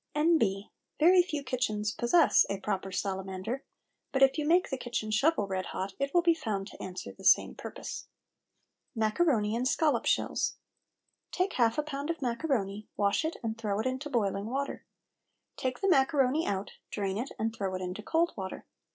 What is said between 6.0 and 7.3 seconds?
will be found to answer the